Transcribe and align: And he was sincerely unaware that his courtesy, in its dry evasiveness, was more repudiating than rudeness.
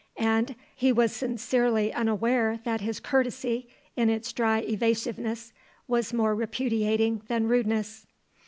And 0.17 0.55
he 0.75 0.91
was 0.91 1.11
sincerely 1.11 1.93
unaware 1.93 2.59
that 2.63 2.81
his 2.81 2.99
courtesy, 2.99 3.67
in 3.95 4.09
its 4.09 4.33
dry 4.33 4.61
evasiveness, 4.61 5.53
was 5.87 6.11
more 6.11 6.33
repudiating 6.33 7.21
than 7.27 7.47
rudeness. 7.47 8.07